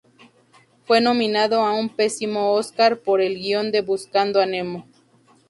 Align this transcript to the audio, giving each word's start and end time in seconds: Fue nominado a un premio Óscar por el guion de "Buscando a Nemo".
Fue 0.85 0.99
nominado 0.99 1.63
a 1.63 1.75
un 1.75 1.87
premio 1.87 2.43
Óscar 2.47 2.99
por 3.03 3.21
el 3.21 3.35
guion 3.35 3.71
de 3.71 3.81
"Buscando 3.81 4.41
a 4.41 4.47
Nemo". 4.47 4.87